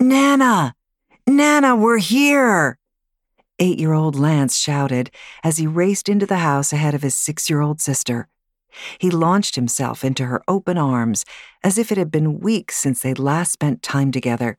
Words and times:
Nana! 0.00 0.74
Nana, 1.26 1.74
we're 1.74 1.98
here! 1.98 2.78
Eight 3.58 3.78
year 3.78 3.94
old 3.94 4.14
Lance 4.14 4.56
shouted 4.56 5.10
as 5.42 5.56
he 5.56 5.66
raced 5.66 6.08
into 6.08 6.26
the 6.26 6.38
house 6.38 6.72
ahead 6.72 6.94
of 6.94 7.02
his 7.02 7.16
six 7.16 7.48
year 7.48 7.62
old 7.62 7.80
sister. 7.80 8.28
He 8.98 9.10
launched 9.10 9.54
himself 9.54 10.04
into 10.04 10.26
her 10.26 10.42
open 10.46 10.76
arms 10.76 11.24
as 11.64 11.78
if 11.78 11.90
it 11.90 11.96
had 11.96 12.10
been 12.10 12.40
weeks 12.40 12.76
since 12.76 13.00
they'd 13.00 13.18
last 13.18 13.52
spent 13.52 13.82
time 13.82 14.12
together. 14.12 14.58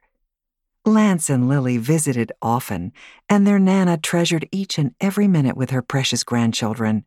Lance 0.86 1.30
and 1.30 1.48
Lily 1.48 1.78
visited 1.78 2.32
often, 2.42 2.92
and 3.30 3.46
their 3.46 3.60
Nana 3.60 3.98
treasured 3.98 4.48
each 4.52 4.78
and 4.80 4.96
every 5.00 5.28
minute 5.28 5.56
with 5.56 5.70
her 5.70 5.82
precious 5.82 6.24
grandchildren. 6.24 7.06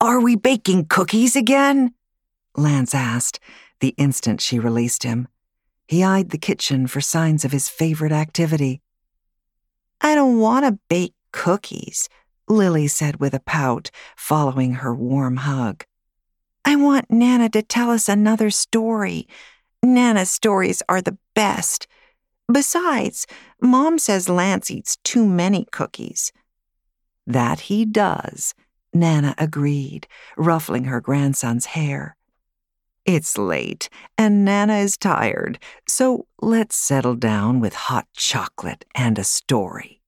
Are 0.00 0.20
we 0.20 0.36
baking 0.36 0.86
cookies 0.86 1.36
again? 1.36 1.94
Lance 2.56 2.94
asked, 2.94 3.38
the 3.78 3.94
instant 3.96 4.40
she 4.40 4.58
released 4.58 5.04
him. 5.04 5.28
He 5.90 6.04
eyed 6.04 6.30
the 6.30 6.38
kitchen 6.38 6.86
for 6.86 7.00
signs 7.00 7.44
of 7.44 7.50
his 7.50 7.68
favorite 7.68 8.12
activity. 8.12 8.80
I 10.00 10.14
don't 10.14 10.38
want 10.38 10.64
to 10.64 10.78
bake 10.88 11.14
cookies, 11.32 12.08
Lily 12.46 12.86
said 12.86 13.18
with 13.18 13.34
a 13.34 13.40
pout, 13.40 13.90
following 14.16 14.74
her 14.74 14.94
warm 14.94 15.38
hug. 15.38 15.82
I 16.64 16.76
want 16.76 17.10
Nana 17.10 17.48
to 17.48 17.62
tell 17.62 17.90
us 17.90 18.08
another 18.08 18.50
story. 18.50 19.26
Nana's 19.82 20.30
stories 20.30 20.80
are 20.88 21.02
the 21.02 21.18
best. 21.34 21.88
Besides, 22.46 23.26
Mom 23.60 23.98
says 23.98 24.28
Lance 24.28 24.70
eats 24.70 24.96
too 25.02 25.26
many 25.26 25.66
cookies. 25.72 26.30
That 27.26 27.62
he 27.62 27.84
does, 27.84 28.54
Nana 28.94 29.34
agreed, 29.38 30.06
ruffling 30.36 30.84
her 30.84 31.00
grandson's 31.00 31.66
hair. 31.66 32.16
It's 33.12 33.36
late, 33.36 33.88
and 34.16 34.44
Nana 34.44 34.76
is 34.76 34.96
tired, 34.96 35.58
so 35.88 36.28
let's 36.40 36.76
settle 36.76 37.16
down 37.16 37.58
with 37.58 37.74
hot 37.74 38.06
chocolate 38.14 38.84
and 38.94 39.18
a 39.18 39.24
story. 39.24 40.00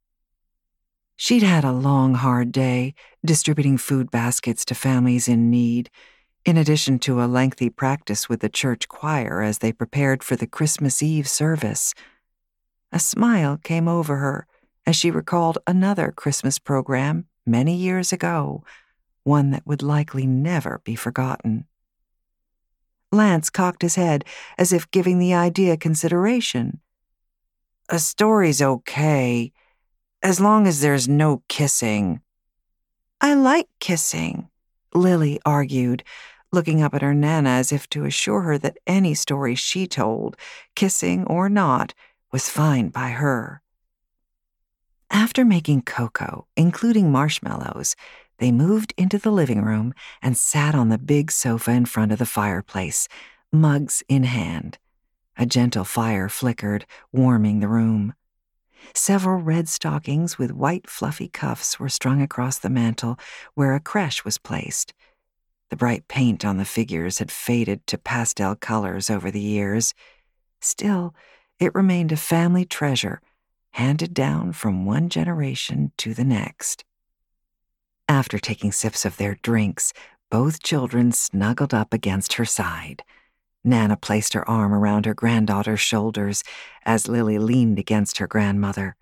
She'd 1.16 1.42
had 1.42 1.64
a 1.64 1.72
long, 1.72 2.14
hard 2.14 2.52
day, 2.52 2.94
distributing 3.26 3.76
food 3.76 4.12
baskets 4.12 4.64
to 4.66 4.76
families 4.76 5.26
in 5.26 5.50
need, 5.50 5.90
in 6.44 6.56
addition 6.56 7.00
to 7.00 7.20
a 7.20 7.26
lengthy 7.26 7.70
practice 7.70 8.28
with 8.28 8.38
the 8.38 8.48
church 8.48 8.86
choir 8.86 9.42
as 9.42 9.58
they 9.58 9.72
prepared 9.72 10.22
for 10.22 10.36
the 10.36 10.46
Christmas 10.46 11.02
Eve 11.02 11.26
service. 11.26 11.94
A 12.92 13.00
smile 13.00 13.58
came 13.64 13.88
over 13.88 14.18
her 14.18 14.46
as 14.86 14.94
she 14.94 15.10
recalled 15.10 15.58
another 15.66 16.12
Christmas 16.12 16.60
program 16.60 17.26
many 17.44 17.74
years 17.74 18.12
ago, 18.12 18.62
one 19.24 19.50
that 19.50 19.66
would 19.66 19.82
likely 19.82 20.24
never 20.24 20.80
be 20.84 20.94
forgotten. 20.94 21.66
Lance 23.12 23.50
cocked 23.50 23.82
his 23.82 23.94
head 23.94 24.24
as 24.58 24.72
if 24.72 24.90
giving 24.90 25.18
the 25.18 25.34
idea 25.34 25.76
consideration. 25.76 26.80
A 27.88 27.98
story's 27.98 28.62
okay, 28.62 29.52
as 30.22 30.40
long 30.40 30.66
as 30.66 30.80
there's 30.80 31.08
no 31.08 31.42
kissing. 31.48 32.20
I 33.20 33.34
like 33.34 33.68
kissing, 33.78 34.48
Lily 34.94 35.38
argued, 35.44 36.02
looking 36.52 36.82
up 36.82 36.94
at 36.94 37.02
her 37.02 37.14
Nana 37.14 37.50
as 37.50 37.70
if 37.70 37.88
to 37.90 38.04
assure 38.04 38.42
her 38.42 38.58
that 38.58 38.78
any 38.86 39.14
story 39.14 39.54
she 39.54 39.86
told, 39.86 40.36
kissing 40.74 41.24
or 41.26 41.48
not, 41.48 41.94
was 42.32 42.48
fine 42.48 42.88
by 42.88 43.10
her. 43.10 43.62
After 45.10 45.44
making 45.44 45.82
cocoa, 45.82 46.46
including 46.56 47.12
marshmallows, 47.12 47.94
they 48.38 48.52
moved 48.52 48.94
into 48.96 49.18
the 49.18 49.30
living 49.30 49.62
room 49.62 49.94
and 50.20 50.36
sat 50.36 50.74
on 50.74 50.88
the 50.88 50.98
big 50.98 51.30
sofa 51.30 51.70
in 51.70 51.86
front 51.86 52.12
of 52.12 52.18
the 52.18 52.26
fireplace, 52.26 53.08
mugs 53.52 54.02
in 54.08 54.24
hand. 54.24 54.78
A 55.36 55.46
gentle 55.46 55.84
fire 55.84 56.28
flickered, 56.28 56.86
warming 57.12 57.60
the 57.60 57.68
room. 57.68 58.14
Several 58.94 59.38
red 59.38 59.68
stockings 59.68 60.38
with 60.38 60.52
white 60.52 60.88
fluffy 60.88 61.28
cuffs 61.28 61.78
were 61.78 61.88
strung 61.88 62.20
across 62.20 62.58
the 62.58 62.68
mantel 62.68 63.18
where 63.54 63.74
a 63.74 63.80
creche 63.80 64.24
was 64.24 64.38
placed. 64.38 64.92
The 65.70 65.76
bright 65.76 66.06
paint 66.08 66.44
on 66.44 66.58
the 66.58 66.64
figures 66.64 67.18
had 67.18 67.30
faded 67.30 67.86
to 67.86 67.96
pastel 67.96 68.54
colors 68.54 69.08
over 69.08 69.30
the 69.30 69.40
years. 69.40 69.94
Still, 70.60 71.14
it 71.58 71.74
remained 71.74 72.12
a 72.12 72.16
family 72.16 72.64
treasure, 72.64 73.22
handed 73.70 74.12
down 74.12 74.52
from 74.52 74.84
one 74.84 75.08
generation 75.08 75.92
to 75.96 76.12
the 76.12 76.24
next. 76.24 76.84
After 78.12 78.38
taking 78.38 78.72
sips 78.72 79.06
of 79.06 79.16
their 79.16 79.38
drinks, 79.40 79.94
both 80.30 80.62
children 80.62 81.12
snuggled 81.12 81.72
up 81.72 81.94
against 81.94 82.34
her 82.34 82.44
side. 82.44 83.02
Nana 83.64 83.96
placed 83.96 84.34
her 84.34 84.46
arm 84.46 84.74
around 84.74 85.06
her 85.06 85.14
granddaughter's 85.14 85.80
shoulders 85.80 86.44
as 86.84 87.08
Lily 87.08 87.38
leaned 87.38 87.78
against 87.78 88.18
her 88.18 88.26
grandmother. 88.26 88.96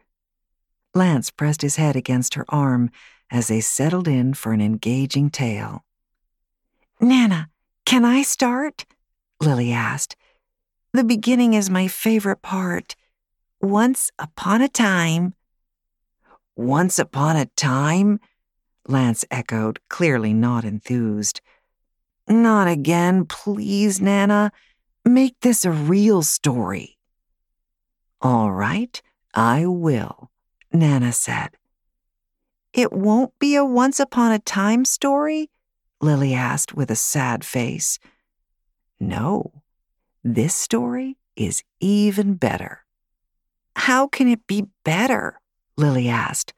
Lance 0.95 1.29
pressed 1.29 1.63
his 1.63 1.75
head 1.75 1.97
against 1.97 2.35
her 2.35 2.45
arm 2.51 2.89
as 3.33 3.49
they 3.49 3.61
settled 3.61 4.07
in 4.07 4.33
for 4.33 4.53
an 4.53 4.61
engaging 4.61 5.29
tale. 5.29 5.85
Nana, 7.01 7.49
can 7.85 8.05
I 8.05 8.23
start? 8.23 8.87
Lily 9.41 9.73
asked. 9.73 10.15
The 10.93 11.03
beginning 11.03 11.55
is 11.55 11.69
my 11.69 11.89
favorite 11.89 12.43
part. 12.43 12.95
Once 13.61 14.13
upon 14.21 14.63
a 14.63 14.69
time. 14.69 15.35
Once 16.55 17.01
upon 17.01 17.35
a 17.35 17.47
time? 17.57 18.21
Lance 18.87 19.25
echoed, 19.31 19.81
clearly 19.89 20.33
not 20.33 20.65
enthused. 20.65 21.41
Not 22.29 22.69
again, 22.69 23.25
please, 23.27 24.01
Nana. 24.01 24.53
Make 25.05 25.39
this 25.41 25.65
a 25.65 25.71
real 25.71 26.23
story. 26.23 26.99
All 28.21 28.53
right, 28.53 29.01
I 29.35 29.67
will, 29.67 30.31
Nana 30.73 31.13
said. 31.13 31.51
It 32.73 32.93
won't 32.93 33.37
be 33.39 33.57
a 33.57 33.65
once 33.65 33.99
upon 33.99 34.33
a 34.33 34.39
time 34.39 34.85
story? 34.85 35.51
Lily 36.01 36.35
asked 36.35 36.75
with 36.75 36.91
a 36.91 36.97
sad 36.97 37.45
face. 37.45 37.99
No, 39.01 39.63
this 40.23 40.55
story 40.55 41.17
is 41.35 41.63
even 41.81 42.35
better. 42.35 42.85
How 43.75 44.07
can 44.07 44.29
it 44.29 44.47
be 44.47 44.67
better? 44.85 45.41
Lily 45.77 46.09
asked. 46.09 46.53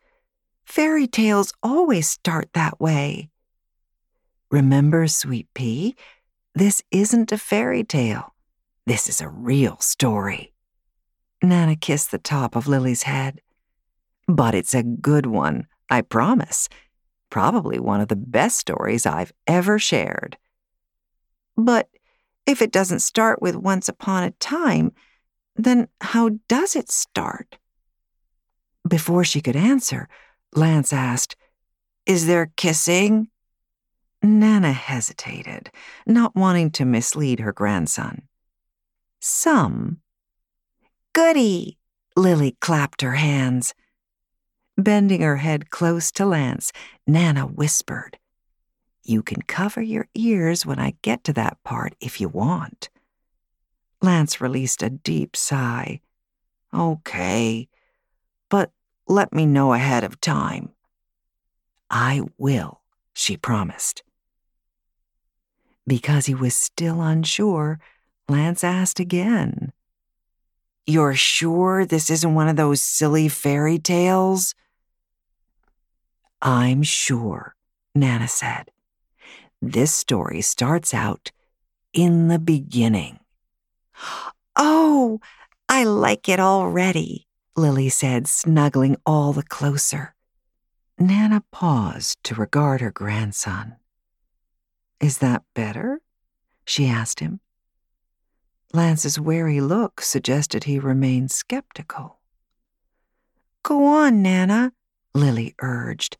Fairy 0.73 1.07
tales 1.07 1.53
always 1.63 2.09
start 2.09 2.49
that 2.55 2.81
way. 2.81 3.29
Remember, 4.51 5.07
Sweet 5.07 5.47
Pea, 5.53 5.95
this 6.55 6.83
isn't 6.91 7.31
a 7.31 7.37
fairy 7.37 7.85
tale. 7.85 8.35
This 8.87 9.07
is 9.07 9.21
a 9.21 9.29
real 9.29 9.79
story. 9.81 10.55
Nana 11.43 11.77
kissed 11.77 12.11
the 12.11 12.17
top 12.17 12.57
of 12.57 12.69
Lily's 12.69 13.03
head. 13.03 13.43
But 14.27 14.55
it's 14.55 14.73
a 14.73 14.83
good 14.83 15.27
one, 15.27 15.67
I 15.91 16.01
promise. 16.01 16.71
Probably 17.29 17.79
one 17.79 18.01
of 18.01 18.09
the 18.09 18.17
best 18.17 18.57
stories 18.57 19.05
I've 19.05 19.35
ever 19.47 19.79
shared. 19.79 20.39
But 21.55 21.91
if 22.47 22.63
it 22.63 22.73
doesn't 22.73 23.01
start 23.01 23.43
with 23.43 23.57
Once 23.57 23.91
Upon 23.91 24.23
a 24.23 24.31
Time, 24.31 24.93
then 25.55 25.89
how 26.01 26.31
does 26.49 26.75
it 26.75 26.91
start? 26.91 27.59
Before 28.89 29.23
she 29.23 29.43
could 29.43 29.55
answer, 29.55 30.09
Lance 30.55 30.93
asked, 30.93 31.37
Is 32.07 32.27
there 32.27 32.53
kissing? 32.57 33.29
Nana 34.23 34.73
hesitated, 34.73 35.71
not 36.07 36.37
wanting 36.37 36.71
to 36.73 36.85
mislead 36.85 37.41
her 37.41 37.53
grandson. 37.53 38.23
Some. 39.21 39.99
Goody! 41.13 41.79
Lily 42.17 42.57
clapped 42.61 43.03
her 43.03 43.13
hands. 43.13 43.75
Bending 44.77 45.23
her 45.23 45.37
head 45.37 45.71
close 45.71 46.13
to 46.13 46.27
Lance, 46.27 46.73
Nana 47.07 47.47
whispered, 47.47 48.19
You 49.03 49.23
can 49.23 49.43
cover 49.43 49.83
your 49.83 50.09
ears 50.15 50.65
when 50.65 50.79
I 50.79 50.95
get 51.03 51.25
to 51.25 51.33
that 51.35 51.59
part 51.65 51.95
if 52.01 52.21
you 52.21 52.29
want. 52.29 52.91
Lance 54.01 54.41
released 54.41 54.83
a 54.83 54.91
deep 54.91 55.37
sigh. 55.37 56.01
Okay, 56.75 57.69
but 58.49 58.73
let 59.13 59.33
me 59.33 59.47
know 59.47 59.73
ahead 59.73 60.05
of 60.05 60.21
time. 60.21 60.71
I 61.91 62.23
will, 62.39 62.81
she 63.15 63.37
promised. 63.37 64.03
Because 65.87 66.27
he 66.27 66.35
was 66.35 66.55
still 66.55 67.01
unsure, 67.01 67.79
Lance 68.29 68.65
asked 68.65 69.01
again. 69.01 69.73
You're 70.87 71.15
sure 71.15 71.85
this 71.85 72.11
isn't 72.11 72.35
one 72.35 72.49
of 72.49 72.57
those 72.57 72.83
silly 72.83 73.29
fairy 73.29 73.79
tales? 73.79 74.55
I'm 76.41 76.83
sure, 76.83 77.55
Nana 77.95 78.27
said. 78.27 78.71
This 79.61 79.93
story 79.93 80.41
starts 80.41 80.93
out 80.93 81.31
in 81.93 82.29
the 82.29 82.41
beginning. 82.41 83.21
Oh, 84.57 85.21
I 85.69 85.85
like 85.85 86.29
it 86.29 86.41
already, 86.41 87.27
Lily 87.55 87.91
said, 87.91 88.27
snuggling 88.27 88.97
all 89.05 89.33
the 89.33 89.43
closer. 89.43 90.15
Nana 90.99 91.43
paused 91.51 92.23
to 92.25 92.35
regard 92.35 92.81
her 92.81 92.91
grandson. 92.91 93.77
Is 95.01 95.19
that 95.19 95.43
better? 95.55 96.01
she 96.65 96.87
asked 96.87 97.21
him. 97.21 97.41
Lance's 98.73 99.21
wary 99.21 99.61
look 99.61 100.01
suggested 100.01 100.65
he 100.65 100.79
remained 100.79 101.31
skeptical. 101.31 102.21
Go 103.63 103.85
on, 103.85 104.23
Nana, 104.23 104.73
Lily 105.15 105.55
urged. 105.61 106.17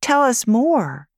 Tell 0.00 0.22
us 0.22 0.46
more. 0.46 1.09